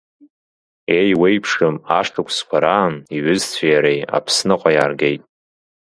[0.97, 5.23] Еиуеиԥшым ашықәсқәа раан иҩызцәеи иареи Аԥсныҟа иааргеит…